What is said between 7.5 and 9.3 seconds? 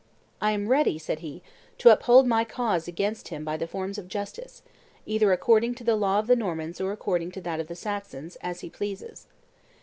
of the Saxons, as he pleases.